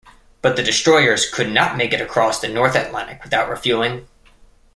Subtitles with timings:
[0.41, 4.07] But the destroyers could not make it across the North Atlantic without refueling.